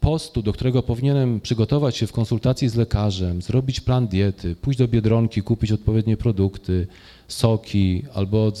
[0.00, 4.88] postu, do którego powinienem przygotować się w konsultacji z lekarzem, zrobić plan diety, pójść do
[4.88, 6.86] biedronki, kupić odpowiednie produkty,
[7.32, 8.52] soki albo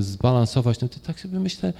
[0.00, 1.72] zbalansować, no to tak sobie myślę,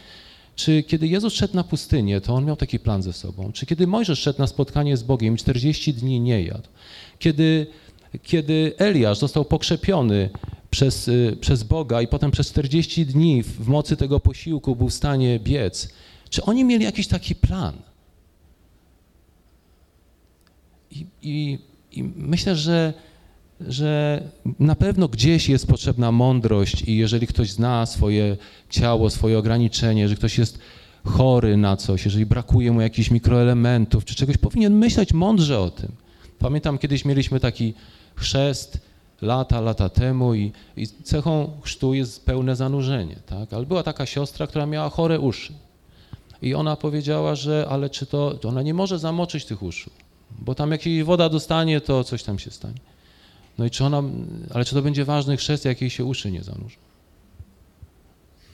[0.58, 3.52] czy kiedy Jezus szedł na pustynię, to on miał taki plan ze sobą?
[3.52, 6.68] Czy kiedy Mojżesz szedł na spotkanie z Bogiem, 40 dni nie jadł?
[7.18, 7.66] Kiedy,
[8.22, 10.30] kiedy Eliasz został pokrzepiony
[10.70, 14.94] przez, y, przez Boga i potem przez 40 dni w mocy tego posiłku był w
[14.94, 15.88] stanie biec,
[16.30, 17.74] czy oni mieli jakiś taki plan?
[20.90, 21.58] I, i,
[21.92, 22.94] i myślę, że,
[23.60, 24.22] że
[24.58, 28.36] na pewno gdzieś jest potrzebna mądrość i jeżeli ktoś zna swoje
[28.70, 30.58] ciało, swoje ograniczenie, jeżeli ktoś jest
[31.04, 35.92] chory na coś, jeżeli brakuje mu jakichś mikroelementów czy czegoś, powinien myśleć mądrze o tym.
[36.38, 37.74] Pamiętam, kiedyś mieliśmy taki
[38.14, 38.78] chrzest
[39.22, 43.52] lata, lata temu i, i cechą chrztu jest pełne zanurzenie, tak?
[43.52, 45.52] Ale była taka siostra, która miała chore uszy.
[46.42, 49.90] I ona powiedziała, że ale czy to, ona nie może zamoczyć tych uszu,
[50.38, 52.78] bo tam jak jej woda dostanie, to coś tam się stanie.
[53.58, 54.02] No i czy ona,
[54.54, 56.76] ale czy to będzie ważny chrzest, jak jej się uszy nie zanurzą?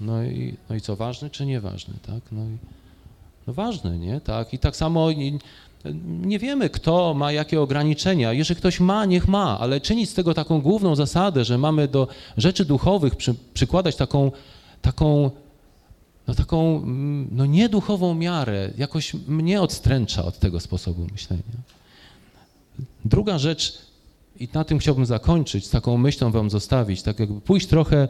[0.00, 2.22] No i, no i co, ważny czy nieważny, tak?
[2.32, 2.58] No, i,
[3.46, 4.20] no ważny, nie?
[4.20, 4.54] Tak?
[4.54, 5.08] I tak samo
[6.04, 8.32] nie wiemy, kto ma jakie ograniczenia.
[8.32, 12.08] Jeżeli ktoś ma, niech ma, ale czynić z tego taką główną zasadę, że mamy do
[12.36, 14.32] rzeczy duchowych przy, przykładać taką,
[14.82, 15.30] taką,
[16.26, 21.42] no taką mm, no nieduchową miarę, jakoś mnie odstręcza od tego sposobu myślenia.
[23.04, 23.78] Druga rzecz,
[24.40, 28.08] i na tym chciałbym zakończyć, z taką myślą wam zostawić, tak jakby pójść trochę,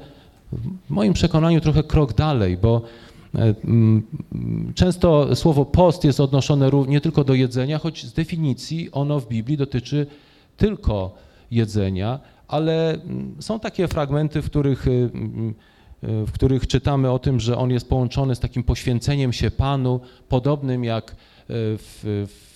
[0.52, 2.82] w moim przekonaniu trochę krok dalej, bo
[3.34, 4.02] e, mm,
[4.74, 9.56] często słowo post jest odnoszone nie tylko do jedzenia, choć z definicji ono w Biblii
[9.56, 10.06] dotyczy
[10.56, 11.14] tylko
[11.50, 17.40] jedzenia, ale mm, są takie fragmenty, w których, y, y, w których czytamy o tym,
[17.40, 21.14] że on jest połączony z takim poświęceniem się Panu, podobnym jak y,
[21.48, 22.53] w, w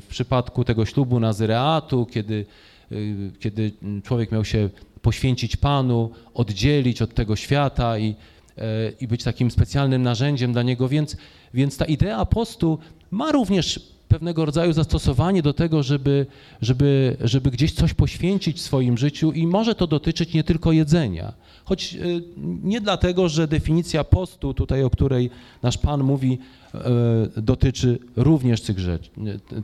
[0.00, 2.46] w przypadku tego ślubu nazyreatu, kiedy,
[2.92, 3.72] y, kiedy
[4.04, 4.70] człowiek miał się
[5.02, 8.14] poświęcić Panu, oddzielić od tego świata i,
[8.58, 8.64] e,
[9.00, 10.88] i być takim specjalnym narzędziem dla niego.
[10.88, 11.16] Więc,
[11.54, 12.78] więc ta idea postu
[13.10, 16.26] ma również pewnego rodzaju zastosowanie do tego, żeby,
[16.62, 21.32] żeby, żeby gdzieś coś poświęcić w swoim życiu i może to dotyczyć nie tylko jedzenia.
[21.64, 22.22] Choć y,
[22.62, 25.30] nie dlatego, że definicja postu, tutaj o której
[25.62, 26.38] nasz Pan mówi,
[26.74, 29.10] E, dotyczy również tych rzeczy,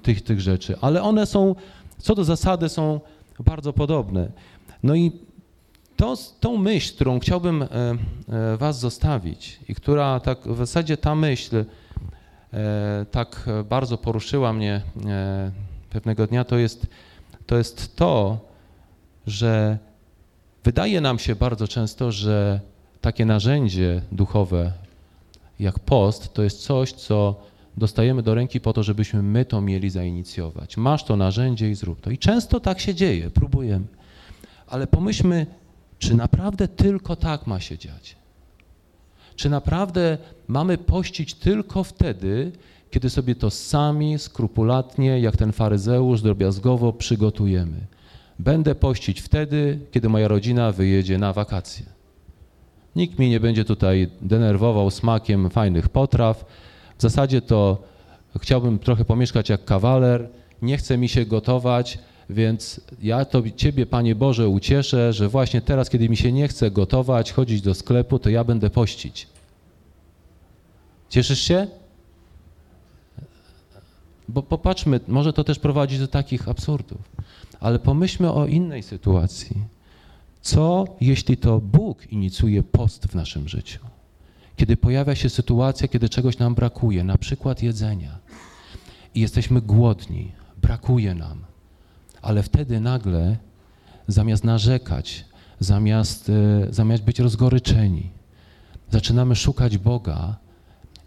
[0.02, 1.54] tych, tych rzeczy, ale one są,
[1.98, 3.00] co do zasady, są
[3.38, 4.28] bardzo podobne.
[4.82, 5.12] No i
[5.96, 7.68] to, tą myśl, którą chciałbym e,
[8.28, 11.64] e, Was zostawić i która tak w zasadzie ta myśl
[13.10, 14.82] tak bardzo poruszyła mnie
[15.90, 16.86] pewnego dnia, to jest
[17.46, 18.38] to, jest to
[19.26, 19.78] że
[20.64, 22.60] wydaje nam się bardzo często, że
[23.00, 24.72] takie narzędzie duchowe,
[25.60, 27.40] jak post, to jest coś, co
[27.76, 30.76] dostajemy do ręki po to, żebyśmy my to mieli zainicjować.
[30.76, 32.10] Masz to narzędzie i zrób to.
[32.10, 33.86] I często tak się dzieje, próbujemy.
[34.66, 35.46] Ale pomyślmy,
[35.98, 38.16] czy naprawdę tylko tak ma się dziać?
[39.36, 40.18] Czy naprawdę
[40.48, 42.52] mamy pościć tylko wtedy,
[42.90, 47.80] kiedy sobie to sami skrupulatnie, jak ten faryzeusz, drobiazgowo przygotujemy?
[48.40, 51.86] Będę pościć wtedy, kiedy moja rodzina wyjedzie na wakacje.
[52.96, 56.44] Nikt mnie nie będzie tutaj denerwował smakiem fajnych potraw.
[56.98, 57.82] W zasadzie to
[58.40, 60.28] chciałbym trochę pomieszkać jak kawaler,
[60.62, 61.98] nie chce mi się gotować,
[62.30, 66.70] więc ja to Ciebie, Panie Boże, ucieszę, że właśnie teraz, kiedy mi się nie chce
[66.70, 69.28] gotować, chodzić do sklepu, to ja będę pościć.
[71.08, 71.66] Cieszysz się?
[74.28, 76.98] Bo popatrzmy, może to też prowadzi do takich absurdów.
[77.60, 79.56] Ale pomyślmy o innej sytuacji.
[80.40, 83.80] Co jeśli to Bóg inicjuje post w naszym życiu?
[84.56, 88.18] Kiedy pojawia się sytuacja, kiedy czegoś nam brakuje, na przykład jedzenia,
[89.14, 91.44] i jesteśmy głodni, brakuje nam,
[92.22, 93.36] ale wtedy nagle
[94.08, 95.24] zamiast narzekać,
[95.60, 98.10] zamiast, e, zamiast być rozgoryczeni,
[98.90, 100.36] zaczynamy szukać Boga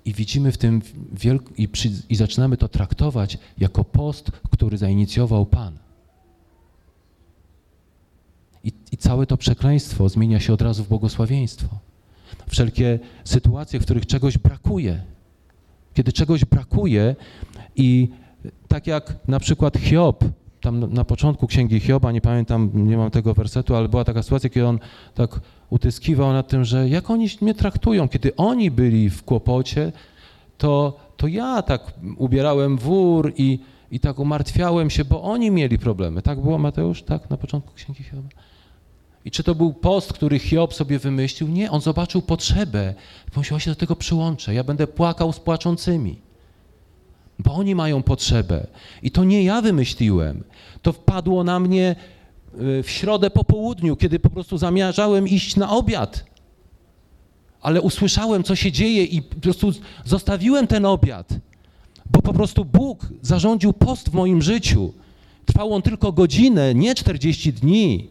[0.06, 0.82] i widzimy w tym
[1.13, 5.83] wielk- i, przy, i zaczynamy to traktować jako post, który zainicjował Pan.
[8.63, 11.67] I, I całe to przekleństwo zmienia się od razu w błogosławieństwo.
[12.47, 15.02] Wszelkie sytuacje, w których czegoś brakuje,
[15.93, 17.15] kiedy czegoś brakuje
[17.76, 18.10] i
[18.67, 20.23] tak jak na przykład Hiob,
[20.62, 24.49] tam na początku księgi Hioba, nie pamiętam, nie mam tego wersetu, ale była taka sytuacja,
[24.49, 24.80] kiedy on
[25.13, 29.91] tak utyskiwał nad tym, że jak oni mnie traktują, kiedy oni byli w kłopocie,
[30.58, 33.60] to, to ja tak ubierałem wór i,
[33.94, 36.22] I tak umartwiałem się, bo oni mieli problemy.
[36.22, 37.04] Tak było, Mateusz?
[37.04, 38.30] Tak, na początku Księgi Hioba?
[39.26, 41.50] I czy to był post, który Hiob sobie wymyślił?
[41.50, 42.94] Nie, on zobaczył potrzebę.
[43.34, 44.54] Pomyślał, się do tego przyłączę.
[44.54, 46.20] Ja będę płakał z płaczącymi.
[47.40, 48.68] Bo oni mają potrzebę.
[49.04, 50.44] I to nie ja wymyśliłem.
[50.82, 51.96] To wpadło na mnie
[52.80, 56.26] y, w środę po południu, kiedy po prostu zamierzałem iść na obiad.
[57.62, 59.72] Ale usłyszałem, co się dzieje i po prostu
[60.06, 61.28] zostawiłem ten obiad.
[62.12, 64.94] Bo po prostu Bóg zarządził post w moim życiu.
[65.46, 68.08] Trwał on tylko godzinę, nie 40 dni.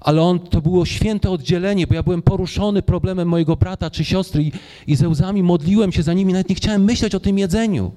[0.00, 4.42] Ale on, to było święte oddzielenie, bo ja byłem poruszony problemem mojego brata czy siostry
[4.42, 4.52] i,
[4.86, 7.92] i ze łzami modliłem się za nimi, nawet nie chciałem myśleć o tym jedzeniu.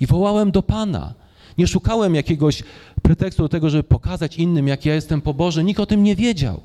[0.00, 1.14] I wołałem do Pana.
[1.58, 2.62] Nie szukałem jakiegoś
[3.02, 5.64] pretekstu do tego, żeby pokazać innym, jak ja jestem pobożny.
[5.64, 6.60] Nikt o tym nie wiedział.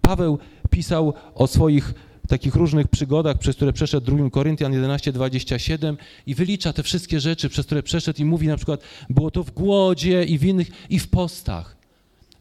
[0.00, 0.38] Paweł
[0.70, 1.94] pisał o swoich
[2.32, 7.66] takich różnych przygodach, przez które przeszedł 2 Koryntian 11:27 i wylicza te wszystkie rzeczy, przez
[7.66, 11.08] które przeszedł i mówi na przykład, było to w głodzie i w innych, i w
[11.08, 11.76] postach.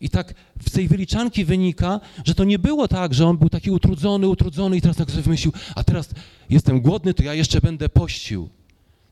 [0.02, 0.34] I tak
[0.68, 4.78] z tej wyliczanki wynika, że to nie było tak, że on był taki utrudzony, utrudzony
[4.78, 6.10] i teraz tak sobie wymyślił, a teraz
[6.50, 8.50] jestem głodny, to ja jeszcze będę pościł.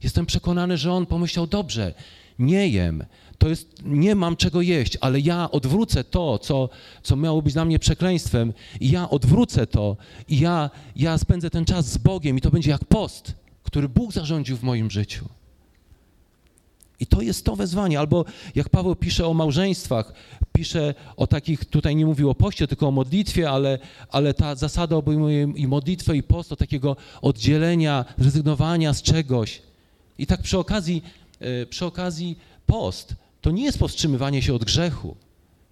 [0.04, 1.94] Jestem przekonany, że on pomyślał, dobrze,
[2.40, 3.04] nie jem,
[3.38, 6.70] to jest, nie mam czego jeść, ale ja odwrócę to, co,
[7.04, 9.98] co miało być dla mnie przekleństwem i ja odwrócę to
[10.28, 14.14] i ja, ja spędzę ten czas z Bogiem i to będzie jak post, który Bóg
[14.14, 15.26] zarządził w moim życiu.
[17.00, 18.00] I to jest to wezwanie.
[18.00, 18.26] Albo
[18.56, 20.14] jak Paweł pisze o małżeństwach,
[20.54, 24.96] pisze o takich, tutaj nie mówił o poście, tylko o modlitwie, ale, ale ta zasada
[24.96, 29.62] obejmuje i modlitwę, i post, o takiego oddzielenia, rezygnowania z czegoś.
[30.18, 31.04] I tak przy okazji,
[31.70, 35.16] przy okazji post to nie jest powstrzymywanie się od grzechu.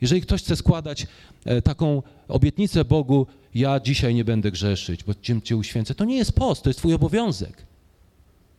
[0.02, 1.08] Jeżeli ktoś chce składać
[1.46, 6.18] e, taką obietnicę Bogu, ja dzisiaj nie będę grzeszyć, bo Cię, cię uświęcę, to nie
[6.18, 7.66] jest post, to jest Twój obowiązek.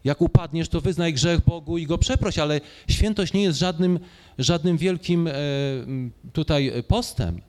[0.05, 4.01] Jak upadniesz, to wyznaj grzech Bogu i go przeproś, ale świętość nie jest żadnym,
[4.39, 5.33] żadnym wielkim e,
[6.33, 7.41] tutaj postem.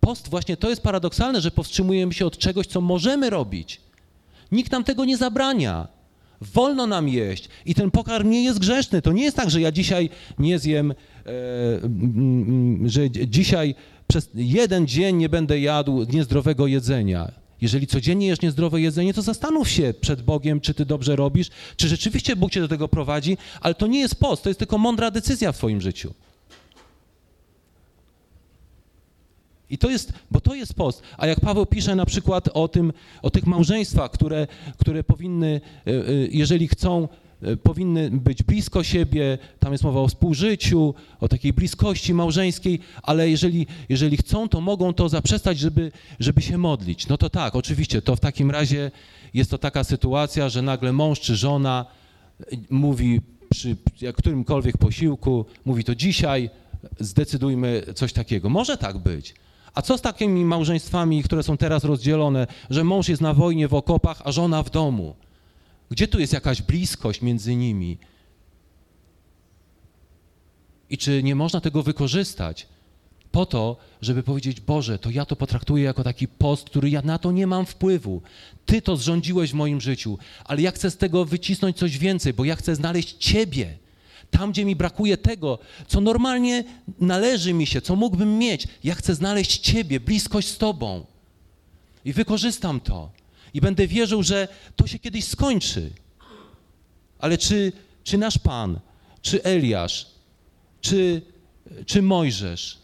[0.00, 3.80] Post właśnie to jest paradoksalne, że powstrzymujemy się od czegoś, co możemy robić.
[4.52, 5.88] Nikt nam tego nie zabrania.
[6.40, 9.02] Wolno nam jeść i ten pokarm nie jest grzeszny.
[9.02, 10.94] To nie jest tak, że ja dzisiaj nie zjem, e,
[12.84, 13.74] że dzisiaj
[14.06, 17.32] przez jeden dzień nie będę jadł niezdrowego jedzenia.
[17.60, 21.88] Jeżeli codziennie jesz niezdrowe jedzenie, to zastanów się przed Bogiem, czy ty dobrze robisz, czy
[21.88, 25.10] rzeczywiście Bóg cię do tego prowadzi, ale to nie jest post, to jest tylko mądra
[25.10, 26.14] decyzja w twoim życiu.
[29.74, 31.02] I to jest, bo to jest post.
[31.18, 34.46] A jak Paweł pisze na przykład o tym, o tych małżeństwach, które,
[34.78, 37.08] które powinny, e, e, jeżeli chcą,
[37.42, 43.30] e, powinny być blisko siebie, tam jest mowa o współżyciu, o takiej bliskości małżeńskiej, ale
[43.30, 47.08] jeżeli, jeżeli chcą, to mogą to zaprzestać, żeby, żeby się modlić.
[47.08, 48.90] No to tak, oczywiście, to w takim razie
[49.34, 51.86] jest to taka sytuacja, że nagle mąż czy żona
[52.70, 53.76] mówi przy
[54.14, 56.50] którymkolwiek posiłku, mówi to dzisiaj,
[57.00, 58.48] zdecydujmy coś takiego.
[58.48, 59.34] Może tak być.
[59.74, 63.74] A co z takimi małżeństwami, które są teraz rozdzielone, że mąż jest na wojnie w
[63.74, 65.14] okopach, a żona w domu?
[65.90, 67.98] Gdzie tu jest jakaś bliskość między nimi?
[70.90, 72.66] I czy nie można tego wykorzystać
[73.32, 77.18] po to, żeby powiedzieć: Boże, to ja to potraktuję jako taki post, który ja na
[77.18, 78.22] to nie mam wpływu.
[78.66, 82.44] Ty to zrządziłeś w moim życiu, ale ja chcę z tego wycisnąć coś więcej, bo
[82.44, 83.78] ja chcę znaleźć Ciebie.
[84.38, 86.64] Tam, gdzie mi brakuje tego, co normalnie
[87.00, 91.06] należy mi się, co mógłbym mieć, ja chcę znaleźć Ciebie, bliskość z Tobą.
[92.04, 93.10] I wykorzystam to.
[93.54, 95.90] I będę wierzył, że to się kiedyś skończy.
[97.18, 97.72] Ale czy,
[98.04, 98.80] czy nasz Pan,
[99.22, 100.06] czy Eliasz,
[100.80, 101.22] czy,
[101.86, 102.78] czy Mojżesz,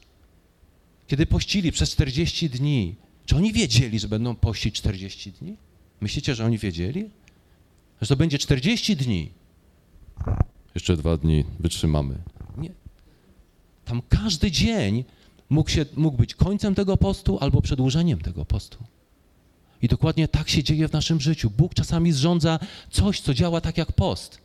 [1.06, 2.94] kiedy pościli przez 40 dni,
[3.26, 5.56] czy oni wiedzieli, że będą pościć 40 dni?
[6.00, 7.10] Myślicie, że oni wiedzieli?
[8.00, 9.30] Że to będzie 40 dni.
[10.74, 12.14] Jeszcze dwa dni wytrzymamy.
[12.58, 12.70] Nie.
[13.84, 15.04] Tam każdy dzień
[15.50, 18.78] mógł, się, mógł być końcem tego postu albo przedłużeniem tego postu.
[19.82, 21.50] I dokładnie tak się dzieje w naszym życiu.
[21.50, 22.58] Bóg czasami zrządza
[22.90, 24.38] coś, co działa tak jak post.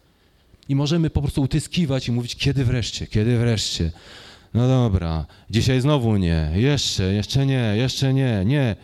[0.70, 3.92] I możemy po prostu utyskiwać i mówić, kiedy wreszcie, kiedy wreszcie.
[4.54, 8.76] No dobra, dzisiaj znowu nie, jeszcze, jeszcze nie, jeszcze nie, nie.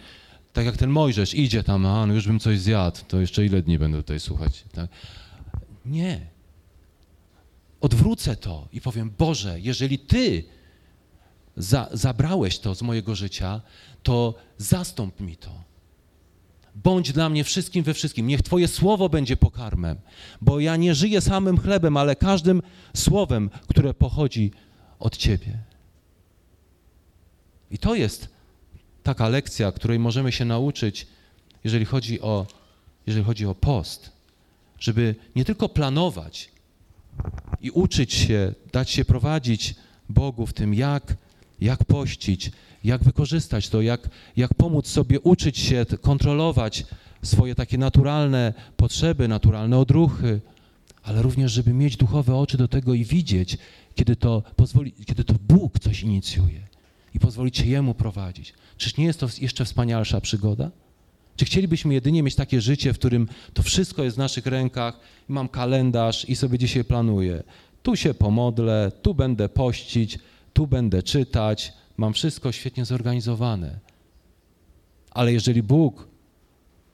[0.54, 3.62] Tak jak ten Mojżesz idzie tam, a no już bym coś zjadł, to jeszcze ile
[3.62, 4.64] dni będę tutaj słuchać.
[4.72, 4.90] Tak?
[5.86, 6.20] Nie,
[7.82, 10.44] odwrócę to i powiem: Boże, jeżeli Ty
[11.58, 13.62] za, zabrałeś to z mojego życia,
[14.04, 15.52] to zastąp mi to.
[16.76, 18.28] Bądź dla mnie wszystkim we wszystkim.
[18.28, 19.98] Niech Twoje słowo będzie pokarmem,
[20.42, 22.62] bo ja nie żyję samym chlebem, ale każdym
[22.96, 24.52] słowem, które pochodzi
[25.00, 25.60] od Ciebie.
[27.72, 28.30] I to jest
[29.04, 31.08] taka lekcja, której możemy się nauczyć,
[31.64, 32.46] jeżeli chodzi o,
[33.08, 34.12] jeżeli chodzi o post,
[34.80, 36.52] żeby nie tylko planować,
[37.62, 39.76] i uczyć się, dać się prowadzić
[40.10, 41.16] Bogu w tym, jak,
[41.62, 42.52] jak pościć,
[42.84, 46.86] jak wykorzystać to, jak, jak pomóc sobie uczyć się, kontrolować
[47.24, 50.42] swoje takie naturalne potrzeby, naturalne odruchy,
[51.04, 53.58] ale również, żeby mieć duchowe oczy do tego i widzieć,
[53.96, 56.62] kiedy to, pozwoli, kiedy to Bóg coś inicjuje
[57.14, 58.54] i pozwolić się Jemu prowadzić.
[58.78, 60.72] Czyż nie jest to jeszcze wspanialsza przygoda?
[61.36, 65.50] Czy chcielibyśmy jedynie mieć takie życie, w którym to wszystko jest w naszych rękach, mam
[65.50, 67.44] kalendarz i sobie dzisiaj planuję.
[67.84, 70.20] Tu się pomodlę, tu będę pościć,
[70.54, 73.80] tu będę czytać, mam wszystko świetnie zorganizowane.
[75.12, 76.08] Ale jeżeli Bóg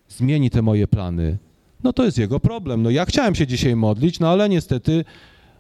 [0.10, 1.38] zmieni te moje plany,
[1.84, 2.84] no to jest jego problem.
[2.84, 5.06] No ja chciałem się dzisiaj modlić, no ale niestety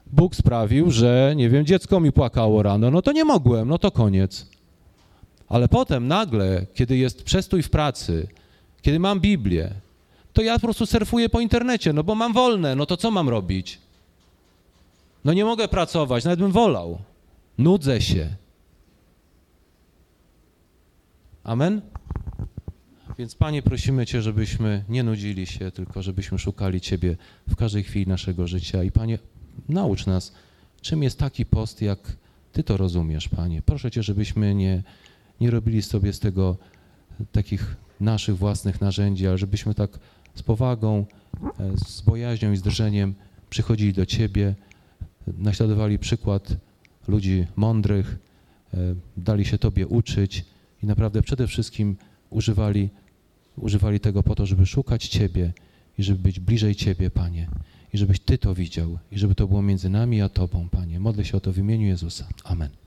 [0.07, 3.91] Bóg sprawił, że nie wiem, dziecko mi płakało rano, no to nie mogłem, no to
[3.91, 4.47] koniec.
[5.47, 8.27] Ale potem nagle, kiedy jest przestój w pracy,
[8.87, 9.73] kiedy mam Biblię,
[10.33, 13.29] to ja po prostu surfuję po internecie, no bo mam wolne, no to co mam
[13.29, 13.79] robić?
[15.25, 16.99] No nie mogę pracować, nawet bym wolał.
[17.57, 18.35] Nudzę się.
[21.43, 21.81] Amen?
[23.17, 27.17] Więc Panie, prosimy Cię, żebyśmy nie nudzili się, tylko żebyśmy szukali Ciebie
[27.47, 28.83] w każdej chwili naszego życia.
[28.83, 29.19] I Panie,
[29.69, 30.33] naucz nas,
[30.81, 31.99] czym jest taki post, jak
[32.51, 33.61] Ty to rozumiesz, Panie.
[33.61, 34.83] Proszę Cię, żebyśmy nie,
[35.41, 36.57] nie robili sobie z tego
[37.31, 39.99] takich naszych własnych narzędzi, ale żebyśmy tak
[40.35, 41.05] z powagą,
[41.59, 43.15] e, z bojaźnią i z drżeniem
[43.49, 44.55] przychodzili do Ciebie,
[45.37, 46.57] naśladowali przykład
[47.07, 48.17] ludzi mądrych,
[48.73, 48.77] e,
[49.17, 50.45] dali się Tobie uczyć
[50.83, 51.95] i naprawdę przede wszystkim
[52.29, 52.89] używali,
[53.57, 55.53] używali tego po to, żeby szukać Ciebie
[55.97, 57.47] i żeby być bliżej Ciebie, Panie.
[57.93, 60.99] I żebyś Ty to widział i żeby to było między nami a Tobą, Panie.
[60.99, 62.27] Modlę się o to w imieniu Jezusa.
[62.43, 62.69] Amen.